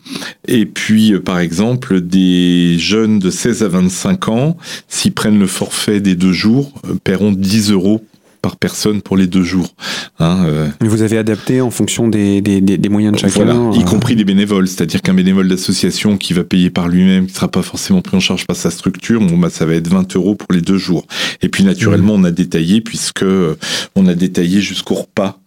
Et 0.47 0.67
puis, 0.67 1.19
par 1.21 1.39
exemple, 1.39 2.01
des 2.01 2.79
jeunes 2.79 3.19
de 3.19 3.31
16 3.31 3.63
à 3.63 3.69
25 3.69 4.29
ans, 4.29 4.57
s'ils 4.89 5.13
prennent 5.13 5.39
le 5.39 5.47
forfait 5.47 6.01
des 6.01 6.15
deux 6.15 6.33
jours, 6.33 6.73
paieront 7.05 7.33
10 7.33 7.73
euros 7.73 8.03
par 8.41 8.57
personne 8.57 9.03
pour 9.03 9.17
les 9.17 9.27
deux 9.27 9.43
jours. 9.43 9.75
Hein, 10.19 10.45
euh. 10.47 10.69
Vous 10.81 11.03
avez 11.03 11.19
adapté 11.19 11.61
en 11.61 11.71
fonction 11.71 12.09
des, 12.09 12.41
des, 12.41 12.89
moyens 12.89 13.15
de 13.15 13.19
chacun 13.19 13.45
Voilà, 13.45 13.55
y 13.75 13.83
euh. 13.83 13.85
compris 13.85 14.17
des 14.17 14.25
bénévoles, 14.25 14.69
c'est-à-dire 14.69 15.03
qu'un 15.03 15.15
bénévole 15.15 15.49
d'association 15.49 16.17
qui 16.17 16.33
va 16.33 16.45
payer 16.45 16.71
par 16.71 16.89
lui-même, 16.89 17.27
qui 17.27 17.33
ne 17.33 17.37
sera 17.37 17.49
pas 17.49 17.63
forcément 17.63 18.03
pris 18.03 18.17
en 18.17 18.21
charge 18.21 18.47
par 18.47 18.57
sa 18.57 18.71
structure, 18.71 19.21
bon, 19.21 19.37
bah, 19.39 19.51
ça 19.51 19.67
va 19.67 19.75
être 19.75 19.89
20 19.89 20.17
euros 20.17 20.35
pour 20.35 20.53
les 20.53 20.61
deux 20.61 20.79
jours. 20.79 21.07
Et 21.43 21.49
puis 21.49 21.65
naturellement, 21.65 22.17
mmh. 22.17 22.23
on 22.23 22.25
a 22.25 22.31
détaillé, 22.31 22.81
puisque 22.81 23.23
euh, 23.23 23.57
on 23.95 24.07
a 24.07 24.15
détaillé 24.15 24.61
jusqu'au 24.61 24.95
repas 24.95 25.39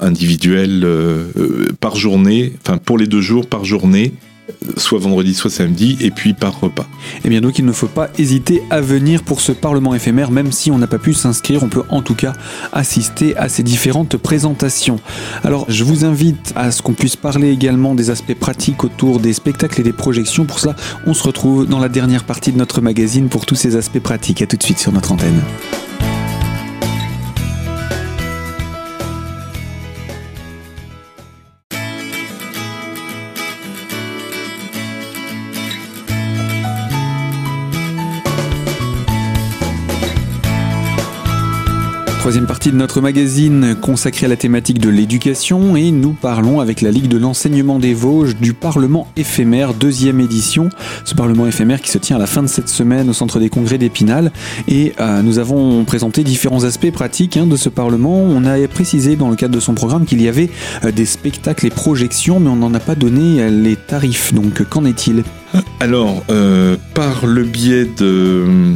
individuel 0.00 0.86
par 1.80 1.96
journée, 1.96 2.52
enfin 2.60 2.76
pour 2.76 2.98
les 2.98 3.06
deux 3.06 3.22
jours 3.22 3.46
par 3.46 3.64
journée, 3.64 4.12
soit 4.76 4.98
vendredi, 4.98 5.34
soit 5.34 5.50
samedi, 5.50 5.96
et 6.00 6.10
puis 6.10 6.34
par 6.34 6.60
repas. 6.60 6.86
Et 7.16 7.20
eh 7.24 7.28
bien 7.28 7.40
donc 7.40 7.58
il 7.58 7.64
ne 7.64 7.72
faut 7.72 7.86
pas 7.86 8.08
hésiter 8.18 8.62
à 8.70 8.80
venir 8.80 9.22
pour 9.22 9.40
ce 9.40 9.52
Parlement 9.52 9.94
éphémère, 9.94 10.30
même 10.30 10.52
si 10.52 10.70
on 10.70 10.78
n'a 10.78 10.86
pas 10.86 10.98
pu 10.98 11.14
s'inscrire, 11.14 11.62
on 11.62 11.68
peut 11.68 11.82
en 11.88 12.02
tout 12.02 12.14
cas 12.14 12.32
assister 12.72 13.36
à 13.36 13.48
ces 13.48 13.62
différentes 13.62 14.16
présentations. 14.16 15.00
Alors 15.44 15.66
je 15.68 15.84
vous 15.84 16.04
invite 16.04 16.52
à 16.56 16.70
ce 16.70 16.82
qu'on 16.82 16.94
puisse 16.94 17.16
parler 17.16 17.50
également 17.50 17.94
des 17.94 18.10
aspects 18.10 18.38
pratiques 18.38 18.84
autour 18.84 19.20
des 19.20 19.32
spectacles 19.32 19.80
et 19.80 19.84
des 19.84 19.92
projections. 19.92 20.44
Pour 20.44 20.60
cela, 20.60 20.76
on 21.06 21.14
se 21.14 21.22
retrouve 21.22 21.66
dans 21.66 21.78
la 21.78 21.88
dernière 21.88 22.24
partie 22.24 22.52
de 22.52 22.58
notre 22.58 22.80
magazine 22.80 23.28
pour 23.28 23.46
tous 23.46 23.54
ces 23.54 23.76
aspects 23.76 24.00
pratiques. 24.00 24.42
A 24.42 24.46
tout 24.46 24.56
de 24.56 24.62
suite 24.62 24.78
sur 24.78 24.92
notre 24.92 25.12
antenne. 25.12 25.42
Troisième 42.28 42.46
partie 42.46 42.70
de 42.70 42.76
notre 42.76 43.00
magazine 43.00 43.74
consacrée 43.80 44.26
à 44.26 44.28
la 44.28 44.36
thématique 44.36 44.80
de 44.80 44.90
l'éducation 44.90 45.76
et 45.76 45.90
nous 45.90 46.12
parlons 46.12 46.60
avec 46.60 46.82
la 46.82 46.90
Ligue 46.90 47.08
de 47.08 47.16
l'enseignement 47.16 47.78
des 47.78 47.94
Vosges 47.94 48.36
du 48.36 48.52
Parlement 48.52 49.08
éphémère, 49.16 49.72
deuxième 49.72 50.20
édition. 50.20 50.68
Ce 51.06 51.14
Parlement 51.14 51.46
éphémère 51.46 51.80
qui 51.80 51.90
se 51.90 51.96
tient 51.96 52.16
à 52.16 52.18
la 52.18 52.26
fin 52.26 52.42
de 52.42 52.46
cette 52.46 52.68
semaine 52.68 53.08
au 53.08 53.14
Centre 53.14 53.40
des 53.40 53.48
Congrès 53.48 53.78
d'Épinal 53.78 54.30
et 54.68 54.92
euh, 55.00 55.22
nous 55.22 55.38
avons 55.38 55.86
présenté 55.86 56.22
différents 56.22 56.64
aspects 56.64 56.90
pratiques 56.90 57.38
hein, 57.38 57.46
de 57.46 57.56
ce 57.56 57.70
Parlement. 57.70 58.18
On 58.20 58.44
a 58.44 58.68
précisé 58.68 59.16
dans 59.16 59.30
le 59.30 59.36
cadre 59.36 59.54
de 59.54 59.60
son 59.60 59.72
programme 59.72 60.04
qu'il 60.04 60.20
y 60.20 60.28
avait 60.28 60.50
euh, 60.84 60.92
des 60.92 61.06
spectacles 61.06 61.64
et 61.64 61.70
projections 61.70 62.40
mais 62.40 62.50
on 62.50 62.56
n'en 62.56 62.74
a 62.74 62.80
pas 62.80 62.94
donné 62.94 63.40
euh, 63.40 63.48
les 63.48 63.76
tarifs. 63.76 64.34
Donc 64.34 64.68
qu'en 64.68 64.84
est-il? 64.84 65.24
Alors, 65.80 66.24
par 66.94 67.26
le 67.26 67.44
biais 67.44 67.86
de 67.98 68.74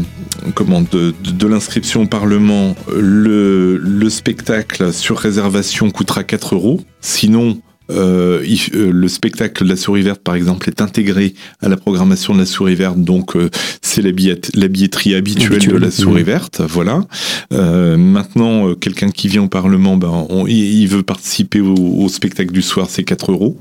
comment, 0.55 0.83
de, 0.83 1.15
de, 1.23 1.47
l'inscription 1.47 2.03
au 2.03 2.07
Parlement, 2.07 2.75
le, 2.95 3.77
le 3.77 4.11
spectacle 4.11 4.93
sur 4.93 5.19
réservation 5.19 5.91
coûtera 5.91 6.25
4 6.25 6.55
euros. 6.55 6.81
Sinon, 7.01 7.59
euh, 7.91 8.43
euh, 8.75 8.93
le 8.93 9.09
spectacle 9.09 9.65
de 9.65 9.69
la 9.69 9.77
souris 9.77 10.03
verte, 10.03 10.21
par 10.23 10.35
exemple, 10.35 10.69
est 10.69 10.81
intégré 10.81 11.35
à 11.61 11.69
la 11.69 11.77
programmation 11.77 12.35
de 12.35 12.39
la 12.39 12.47
souris 12.47 12.75
verte, 12.75 12.99
donc 12.99 13.37
euh, 13.37 13.51
c'est 13.81 14.03
la, 14.03 14.13
billetterie 14.13 15.15
habituelle 15.15 15.67
de 15.67 15.77
la 15.77 15.91
souris 15.91 16.23
verte. 16.23 16.63
Voilà. 16.67 17.05
maintenant, 17.51 18.75
quelqu'un 18.75 19.11
qui 19.11 19.29
vient 19.29 19.43
au 19.43 19.49
Parlement, 19.49 19.97
ben, 19.97 20.27
il 20.49 20.87
veut 20.87 21.03
participer 21.03 21.61
au, 21.61 22.09
spectacle 22.09 22.53
du 22.53 22.63
soir, 22.63 22.89
c'est 22.89 23.05
4 23.05 23.33
euros. 23.33 23.59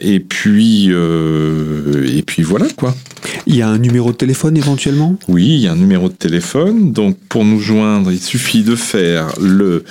et 0.00 0.20
puis, 0.20 0.86
et 0.88 2.22
puis 2.22 2.42
voilà 2.42 2.66
quoi. 2.76 2.94
Il 3.46 3.56
y 3.56 3.62
a 3.62 3.68
un 3.68 3.78
numéro 3.78 4.12
de 4.12 4.16
téléphone 4.16 4.56
éventuellement? 4.56 5.16
Oui, 5.28 5.46
il 5.46 5.60
y 5.60 5.66
a 5.66 5.72
un 5.72 5.76
numéro 5.76 6.08
de 6.08 6.14
téléphone. 6.14 6.92
Donc 6.92 7.16
pour 7.28 7.44
nous 7.44 7.60
joindre, 7.60 8.12
il 8.12 8.20
suffit 8.20 8.62
de 8.62 8.76
faire 8.76 9.32
le 9.40 9.84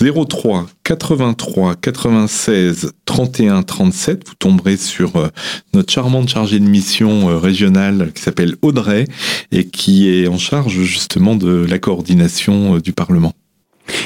03 0.00 0.66
83 0.84 1.76
96 1.76 2.92
31 3.04 3.62
37. 3.62 4.28
Vous 4.28 4.34
tomberez 4.38 4.76
sur 4.76 5.16
euh, 5.16 5.28
notre 5.74 5.92
charmante 5.92 6.28
chargée 6.28 6.60
de 6.60 6.68
mission 6.68 7.28
euh, 7.28 7.38
régionale 7.38 8.12
qui 8.14 8.22
s'appelle 8.22 8.56
Audrey 8.62 9.06
et 9.52 9.66
qui 9.66 10.08
est 10.08 10.28
en 10.28 10.38
charge 10.38 10.82
justement 10.82 11.36
de 11.36 11.66
la 11.68 11.78
coordination 11.78 12.76
euh, 12.76 12.80
du 12.80 12.92
Parlement. 12.92 13.34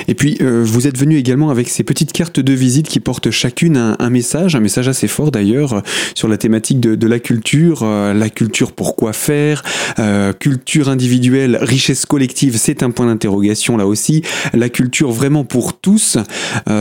Et 0.08 0.14
puis, 0.14 0.36
euh, 0.40 0.62
vous 0.64 0.86
êtes 0.86 0.98
venu 0.98 1.16
également 1.16 1.50
avec 1.50 1.68
ces 1.68 1.82
petites 1.84 2.12
cartes 2.12 2.40
de 2.40 2.52
visite 2.52 2.88
qui 2.88 3.00
portent 3.00 3.30
chacune 3.30 3.76
un, 3.76 4.10
message, 4.10 4.54
un 4.54 4.60
message 4.60 4.88
assez 4.88 5.08
fort 5.08 5.30
d'ailleurs, 5.30 5.74
euh, 5.74 5.80
sur 6.14 6.28
la 6.28 6.36
thématique 6.36 6.80
de, 6.80 7.06
la 7.06 7.18
culture. 7.18 7.80
Euh, 7.82 8.14
la 8.14 8.30
culture, 8.30 8.72
pourquoi 8.72 9.12
faire 9.12 9.62
Culture 10.38 10.88
individuelle, 10.88 11.58
richesse 11.60 12.06
collective, 12.06 12.56
c'est 12.56 12.82
un 12.82 12.90
point 12.90 13.06
d'interrogation 13.06 13.76
là 13.76 13.86
aussi. 13.86 14.22
La 14.54 14.68
culture 14.68 15.10
vraiment 15.10 15.44
pour 15.44 15.78
tous. 15.78 16.16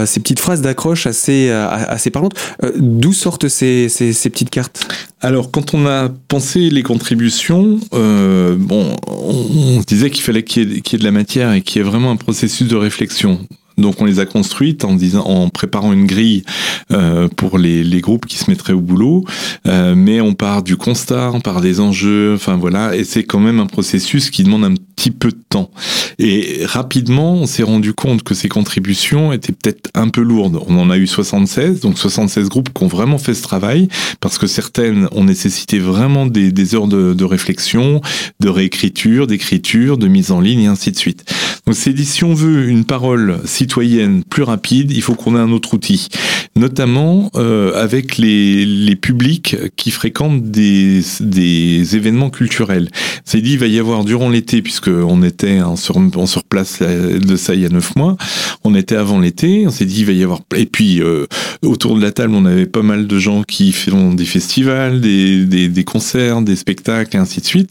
ces 0.05 0.19
petites 0.19 0.39
phrases 0.39 0.61
d'accroche 0.61 1.07
assez, 1.07 1.49
assez 1.49 2.09
parlantes. 2.09 2.33
D'où 2.77 3.13
sortent 3.13 3.47
ces, 3.47 3.89
ces, 3.89 4.29
petites 4.29 4.49
cartes? 4.49 4.87
Alors, 5.21 5.51
quand 5.51 5.73
on 5.73 5.85
a 5.85 6.09
pensé 6.27 6.69
les 6.69 6.83
contributions, 6.83 7.79
bon, 7.91 8.95
on, 9.07 9.81
disait 9.85 10.09
qu'il 10.09 10.23
fallait 10.23 10.43
qu'il 10.43 10.71
y, 10.73 10.95
ait 10.95 10.97
de 10.97 11.03
la 11.03 11.11
matière 11.11 11.53
et 11.53 11.61
qu'il 11.61 11.81
y 11.81 11.85
ait 11.85 11.87
vraiment 11.87 12.11
un 12.11 12.15
processus 12.15 12.67
de 12.67 12.75
réflexion 12.75 12.90
réflexion. 12.91 13.47
Donc 13.77 14.01
on 14.01 14.05
les 14.05 14.19
a 14.19 14.25
construites 14.25 14.85
en 14.85 14.95
disant, 14.95 15.23
en 15.25 15.49
préparant 15.49 15.93
une 15.93 16.05
grille 16.05 16.43
euh, 16.91 17.27
pour 17.27 17.57
les, 17.57 17.83
les, 17.83 18.01
groupes 18.01 18.25
qui 18.25 18.37
se 18.37 18.49
mettraient 18.49 18.73
au 18.73 18.81
boulot, 18.81 19.25
euh, 19.67 19.95
mais 19.95 20.21
on 20.21 20.33
part 20.33 20.63
du 20.63 20.75
constat, 20.77 21.31
on 21.33 21.39
part 21.39 21.61
des 21.61 21.79
enjeux, 21.79 22.33
enfin 22.35 22.57
voilà, 22.57 22.95
et 22.95 23.03
c'est 23.03 23.23
quand 23.23 23.39
même 23.39 23.59
un 23.59 23.65
processus 23.65 24.29
qui 24.29 24.43
demande 24.43 24.63
un 24.63 24.73
petit 24.73 25.11
peu 25.11 25.29
de 25.29 25.41
temps. 25.49 25.71
Et 26.19 26.61
rapidement, 26.65 27.33
on 27.33 27.45
s'est 27.45 27.63
rendu 27.63 27.93
compte 27.93 28.23
que 28.23 28.33
ces 28.33 28.49
contributions 28.49 29.31
étaient 29.31 29.53
peut-être 29.53 29.89
un 29.93 30.09
peu 30.09 30.21
lourdes. 30.21 30.59
On 30.67 30.77
en 30.77 30.89
a 30.89 30.97
eu 30.97 31.07
76, 31.07 31.79
donc 31.79 31.97
76 31.97 32.49
groupes 32.49 32.73
qui 32.73 32.83
ont 32.83 32.87
vraiment 32.87 33.17
fait 33.17 33.33
ce 33.33 33.41
travail, 33.41 33.87
parce 34.19 34.37
que 34.37 34.47
certaines 34.47 35.07
ont 35.11 35.23
nécessité 35.23 35.79
vraiment 35.79 36.25
des, 36.25 36.51
des 36.51 36.75
heures 36.75 36.87
de, 36.87 37.13
de 37.13 37.25
réflexion, 37.25 38.01
de 38.39 38.49
réécriture, 38.49 39.27
d'écriture, 39.27 39.97
de 39.97 40.07
mise 40.07 40.31
en 40.31 40.41
ligne 40.41 40.61
et 40.61 40.67
ainsi 40.67 40.91
de 40.91 40.97
suite. 40.97 41.25
Donc 41.65 41.75
c'est 41.75 41.93
dit, 41.93 42.05
si 42.05 42.23
on 42.23 42.33
veut 42.33 42.67
une 42.67 42.85
parole 42.85 43.39
citoyenne 43.61 44.23
plus 44.23 44.43
rapide, 44.43 44.91
il 44.91 45.03
faut 45.03 45.13
qu'on 45.13 45.35
ait 45.35 45.39
un 45.39 45.51
autre 45.51 45.75
outil, 45.75 46.07
notamment 46.55 47.29
euh, 47.35 47.73
avec 47.75 48.17
les, 48.17 48.65
les 48.65 48.95
publics 48.95 49.55
qui 49.75 49.91
fréquentent 49.91 50.49
des, 50.49 51.01
des 51.19 51.95
événements 51.95 52.31
culturels. 52.31 52.89
C'est 53.23 53.41
dit, 53.41 53.53
il 53.53 53.59
va 53.59 53.67
y 53.67 53.77
avoir 53.77 54.03
durant 54.03 54.29
l'été, 54.29 54.63
puisque 54.63 54.87
on 54.87 55.21
était 55.21 55.61
en 55.61 55.75
sur, 55.75 55.97
on 55.97 56.25
se 56.25 56.39
replace 56.39 56.81
de 56.81 57.35
ça 57.35 57.53
il 57.53 57.61
y 57.61 57.65
a 57.65 57.69
neuf 57.69 57.95
mois, 57.95 58.17
on 58.63 58.73
était 58.73 58.95
avant 58.95 59.19
l'été, 59.19 59.65
on 59.67 59.71
s'est 59.71 59.85
dit, 59.85 59.99
il 59.99 60.05
va 60.07 60.13
y 60.13 60.23
avoir... 60.23 60.39
Et 60.55 60.65
puis, 60.65 61.01
euh, 61.01 61.27
autour 61.63 61.95
de 61.95 62.01
la 62.01 62.11
table, 62.11 62.33
on 62.33 62.45
avait 62.45 62.65
pas 62.65 62.81
mal 62.81 63.05
de 63.05 63.19
gens 63.19 63.43
qui 63.43 63.71
font 63.73 64.13
des 64.13 64.25
festivals, 64.25 65.01
des, 65.01 65.45
des, 65.45 65.69
des 65.69 65.83
concerts, 65.83 66.41
des 66.41 66.55
spectacles, 66.55 67.15
et 67.15 67.19
ainsi 67.19 67.41
de 67.41 67.45
suite. 67.45 67.69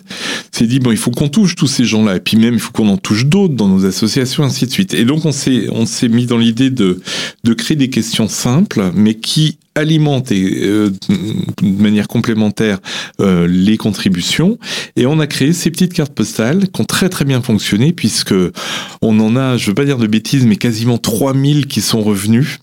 C'est 0.53 0.69
dit, 0.69 0.79
bon, 0.79 0.93
il 0.93 0.99
faut 0.99 1.11
qu'on 1.11 1.29
touche 1.29 1.57
tous 1.57 1.67
ces 1.67 1.85
gens-là, 1.85 2.17
et 2.17 2.21
puis 2.21 2.37
même, 2.37 2.55
il 2.55 2.61
faut 2.61 2.73
qu'on 2.73 2.89
en 2.89 2.97
touche 2.97 3.27
d'autres 3.27 3.55
dans 3.55 3.69
nos 3.69 3.85
associations, 3.87 4.45
ainsi 4.45 4.67
de 4.67 4.71
suite. 4.71 4.95
Et 4.95 5.05
donc, 5.05 5.25
on 5.25 5.33
s'est 5.33 5.69
on 5.81 5.87
s'est 5.87 6.09
mis 6.09 6.27
dans 6.27 6.39
l'idée 6.39 6.71
de, 6.71 7.01
de 7.45 7.55
créer 7.55 7.77
des 7.77 7.91
questions 7.91 8.29
simples, 8.29 8.91
mais 8.95 9.15
qui 9.15 9.59
alimentent 9.75 10.33
euh, 10.33 10.91
de 11.63 11.83
manière 11.83 12.09
complémentaire 12.09 12.79
euh, 13.21 13.47
les 13.49 13.77
contributions. 13.77 14.59
Et 14.97 15.07
on 15.07 15.21
a 15.21 15.27
créé 15.27 15.53
ces 15.53 15.71
petites 15.71 15.95
cartes 15.95 16.13
postales 16.13 16.69
qui 16.69 16.81
ont 16.81 16.85
très 16.85 17.09
très 17.09 17.25
bien 17.25 17.41
fonctionné, 17.41 17.93
puisque 17.93 18.35
on 19.03 19.21
en 19.21 19.37
a, 19.37 19.57
je 19.57 19.67
veux 19.69 19.75
pas 19.75 19.85
dire 19.85 19.99
de 19.99 20.07
bêtises, 20.07 20.45
mais 20.45 20.57
quasiment 20.57 20.99
3000 20.99 21.67
qui 21.67 21.81
sont 21.81 22.03
revenus 22.03 22.59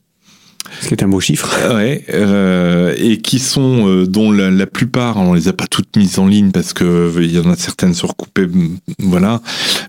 C'est 0.82 1.02
un 1.02 1.08
beau 1.08 1.20
chiffre. 1.20 1.74
Ouais, 1.74 2.04
euh, 2.14 2.94
et 2.98 3.18
qui 3.18 3.40
sont, 3.40 3.88
euh, 3.88 4.06
dont 4.06 4.32
la, 4.32 4.52
la, 4.52 4.68
plupart, 4.68 5.18
on 5.18 5.34
les 5.34 5.48
a 5.48 5.54
pas 5.54 5.68
toutes 5.68 5.87
mises 5.96 6.20
en 6.20 6.28
ligne 6.28 6.52
parce 6.52 6.74
que 6.74 6.84
euh, 6.84 7.24
il 7.24 7.32
y 7.32 7.40
en 7.40 7.50
a 7.50 7.56
certaines 7.56 7.94
surcoupées, 7.94 8.48
voilà, 9.00 9.42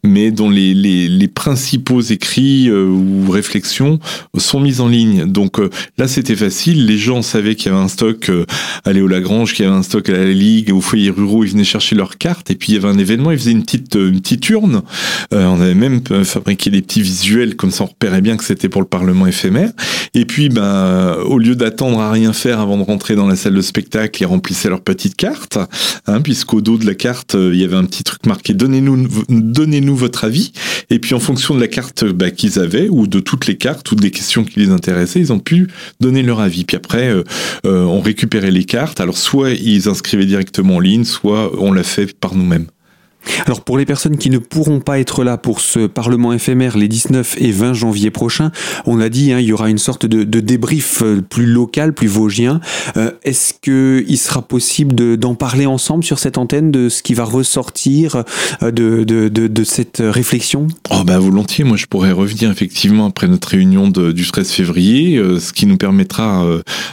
mais 0.04 0.30
dont 0.30 0.50
les, 0.50 0.74
les, 0.74 1.08
les 1.08 1.28
principaux 1.28 2.00
écrits 2.00 2.68
euh, 2.68 2.86
ou 2.86 3.30
réflexions 3.30 3.98
sont 4.36 4.60
mises 4.60 4.80
en 4.80 4.88
ligne. 4.88 5.24
Donc 5.24 5.58
là, 5.98 6.08
c'était 6.08 6.36
facile. 6.36 6.86
Les 6.86 6.98
gens 6.98 7.22
savaient 7.22 7.54
qu'il 7.54 7.72
y 7.72 7.74
avait 7.74 7.82
un 7.82 7.88
stock 7.88 8.30
à 8.84 8.92
Léo 8.92 9.06
Lagrange, 9.06 9.54
qu'il 9.54 9.64
y 9.64 9.68
avait 9.68 9.76
un 9.76 9.82
stock 9.82 10.08
à 10.08 10.12
la 10.12 10.32
Ligue, 10.32 10.72
au 10.72 10.80
foyer 10.80 11.10
ruraux, 11.10 11.44
ils 11.44 11.50
venaient 11.50 11.64
chercher 11.64 11.96
leurs 11.96 12.18
cartes, 12.18 12.50
et 12.50 12.54
puis 12.54 12.72
il 12.72 12.74
y 12.74 12.78
avait 12.78 12.88
un 12.88 12.98
événement, 12.98 13.32
ils 13.32 13.38
faisaient 13.38 13.52
une 13.52 13.62
petite, 13.62 13.94
une 13.94 14.20
petite 14.20 14.48
urne. 14.50 14.82
on 15.32 15.60
avait 15.60 15.74
même 15.74 16.00
fabriqué 16.24 16.70
des 16.70 16.82
petits 16.82 17.02
visuels, 17.02 17.56
comme 17.56 17.70
ça 17.70 17.84
on 17.84 17.86
repérait 17.86 18.20
bien 18.20 18.36
que 18.36 18.44
c'était 18.44 18.68
pour 18.68 18.80
le 18.80 18.86
Parlement 18.86 19.26
éphémère. 19.26 19.70
Et 20.14 20.24
puis, 20.24 20.48
ben, 20.48 20.62
euh, 20.62 21.22
au 21.22 21.38
lieu 21.38 21.54
d'attendre 21.54 22.00
à 22.00 22.10
rien 22.10 22.32
faire 22.32 22.60
avant 22.60 22.76
de 22.76 22.82
rentrer 22.82 23.14
dans 23.14 23.26
la 23.26 23.36
salle 23.36 23.54
de 23.54 23.60
spectacle, 23.60 24.22
ils 24.22 24.26
remplissaient 24.26 24.68
leur 24.68 24.80
petite 24.80 25.16
carte, 25.16 25.58
hein, 26.06 26.20
puisqu'au 26.20 26.60
dos 26.60 26.78
de 26.78 26.86
la 26.86 26.94
carte, 26.94 27.34
euh, 27.34 27.50
il 27.52 27.60
y 27.60 27.64
avait 27.64 27.76
un 27.76 27.84
petit 27.84 28.04
truc 28.04 28.26
marqué 28.26 28.54
donnez-nous 28.54 29.08
donnez-nous 29.28 29.96
votre 29.96 30.24
avis. 30.24 30.52
Et 30.90 30.98
puis 30.98 31.14
en 31.14 31.20
fonction 31.20 31.54
de 31.54 31.60
la 31.60 31.68
carte 31.68 32.04
bah, 32.04 32.30
qu'ils 32.30 32.58
avaient 32.58 32.88
ou 32.88 33.06
de 33.06 33.20
toutes 33.20 33.46
les 33.46 33.56
cartes 33.56 33.90
ou 33.92 33.94
des 33.94 34.10
questions 34.10 34.44
qui 34.44 34.60
les 34.60 34.70
intéressaient, 34.70 35.20
ils 35.20 35.32
ont 35.32 35.38
pu 35.38 35.68
donner 36.00 36.22
leur 36.22 36.40
avis. 36.40 36.64
Puis 36.64 36.76
après, 36.76 37.08
euh, 37.08 37.24
on 37.64 38.00
récupérait 38.00 38.50
les 38.50 38.64
cartes. 38.64 39.00
Alors 39.00 39.18
soit 39.18 39.50
ils 39.50 39.88
inscrivaient 39.88 40.26
directement 40.26 40.76
en 40.76 40.80
ligne, 40.80 41.04
soit 41.04 41.52
on 41.60 41.72
l'a 41.72 41.82
fait 41.82 42.18
par 42.18 42.34
nous-mêmes. 42.34 42.66
Alors 43.46 43.62
pour 43.62 43.78
les 43.78 43.86
personnes 43.86 44.16
qui 44.16 44.30
ne 44.30 44.38
pourront 44.38 44.80
pas 44.80 44.98
être 44.98 45.24
là 45.24 45.36
pour 45.36 45.60
ce 45.60 45.86
Parlement 45.86 46.32
éphémère 46.32 46.76
les 46.76 46.88
19 46.88 47.36
et 47.38 47.50
20 47.50 47.72
janvier 47.72 48.10
prochains, 48.10 48.52
on 48.86 49.00
a 49.00 49.08
dit 49.08 49.32
hein, 49.32 49.40
il 49.40 49.46
y 49.46 49.52
aura 49.52 49.70
une 49.70 49.78
sorte 49.78 50.06
de, 50.06 50.24
débrief 50.40 51.02
euh, 51.02 51.20
plus 51.22 51.46
local, 51.46 51.92
plus 51.92 52.06
vosgien. 52.06 52.60
Euh, 52.96 53.10
est-ce 53.22 53.54
qu'il 53.54 54.18
sera 54.18 54.42
possible 54.42 55.16
d'en 55.16 55.34
parler 55.34 55.66
ensemble 55.66 56.04
sur 56.04 56.18
cette 56.18 56.38
antenne 56.38 56.70
de 56.70 56.88
ce 56.88 57.02
qui 57.02 57.14
va 57.14 57.24
ressortir 57.24 58.22
euh, 58.62 58.70
de, 58.70 59.64
cette 59.64 60.02
réflexion? 60.04 60.66
Oh 60.90 61.04
bah 61.04 61.18
volontiers, 61.18 61.64
moi 61.64 61.76
je 61.76 61.86
pourrais 61.86 62.12
revenir 62.12 62.50
effectivement 62.50 63.06
après 63.06 63.28
notre 63.28 63.48
réunion 63.48 63.88
du 63.88 64.26
13 64.26 64.50
février, 64.50 65.20
ce 65.38 65.52
qui 65.52 65.66
nous 65.66 65.76
permettra 65.76 66.46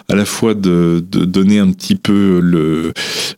à 0.09 0.15
la 0.15 0.25
fois 0.25 0.53
de, 0.53 1.03
donner 1.09 1.59
un 1.59 1.71
petit 1.71 1.95
peu 1.95 2.41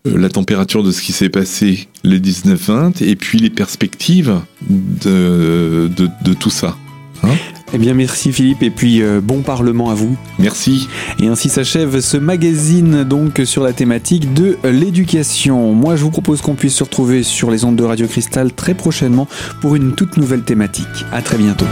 la 0.06 0.29
température 0.29 0.84
de 0.84 0.91
ce 0.91 1.01
qui 1.01 1.12
s'est 1.12 1.29
passé 1.29 1.88
le 2.03 2.17
19-20 2.17 2.76
et 3.01 3.15
puis 3.15 3.39
les 3.39 3.50
perspectives 3.50 4.39
de, 4.69 5.89
de, 6.24 6.34
tout 6.34 6.50
ça. 6.50 6.75
Hein 7.24 7.36
eh 7.74 7.77
bien 7.79 7.93
merci 7.93 8.31
Philippe 8.31 8.63
et 8.63 8.69
puis 8.69 9.01
euh, 9.01 9.19
bon 9.22 9.41
parlement 9.41 9.89
à 9.89 9.93
vous. 9.93 10.15
Merci. 10.39 10.88
Et 11.19 11.27
ainsi 11.27 11.50
s'achève 11.50 12.00
ce 12.00 12.15
magazine 12.15 13.03
donc 13.03 13.41
sur 13.43 13.63
la 13.63 13.74
thématique 13.74 14.34
de 14.34 14.57
l'éducation. 14.63 15.74
Moi 15.74 15.96
je 15.96 16.03
vous 16.03 16.12
propose 16.12 16.41
qu'on 16.41 16.55
puisse 16.55 16.75
se 16.75 16.84
retrouver 16.84 17.24
sur 17.24 17.51
les 17.51 17.65
ondes 17.65 17.75
de 17.75 17.84
Radio 17.84 18.07
Cristal 18.07 18.53
très 18.53 18.74
prochainement 18.74 19.27
pour 19.62 19.75
une 19.75 19.96
toute 19.96 20.17
nouvelle 20.17 20.43
thématique. 20.43 21.05
À 21.12 21.22
très 21.22 21.38
bientôt. 21.38 21.65